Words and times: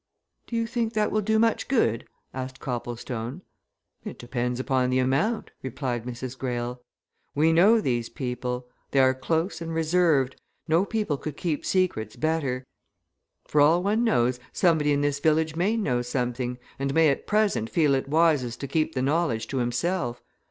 "Do 0.47 0.55
you 0.55 0.65
think 0.65 0.93
that 0.93 1.11
will 1.11 1.21
do 1.21 1.37
much 1.37 1.67
good?" 1.67 2.07
asked 2.33 2.59
Copplestone. 2.59 3.43
"It 4.03 4.17
depends 4.17 4.59
upon 4.59 4.89
the 4.89 4.97
amount," 4.97 5.51
replied 5.61 6.05
Mrs. 6.05 6.35
Greyle. 6.35 6.81
"We 7.35 7.53
know 7.53 7.79
these 7.79 8.09
people. 8.09 8.67
They 8.89 8.99
are 8.99 9.13
close 9.13 9.61
and 9.61 9.75
reserved 9.75 10.41
no 10.67 10.85
people 10.85 11.17
could 11.17 11.37
keep 11.37 11.63
secrets 11.63 12.15
better. 12.15 12.65
For 13.47 13.61
all 13.61 13.83
one 13.83 14.03
knows, 14.03 14.39
somebody 14.51 14.91
in 14.91 15.01
this 15.01 15.19
village 15.19 15.55
may 15.55 15.77
know 15.77 16.01
something, 16.01 16.57
and 16.79 16.95
may 16.95 17.09
at 17.09 17.27
present 17.27 17.69
feel 17.69 17.93
it 17.93 18.09
wisest 18.09 18.59
to 18.61 18.67
keep 18.67 18.95
the 18.95 19.03
knowledge 19.03 19.45
to 19.49 19.57
himself. 19.57 20.23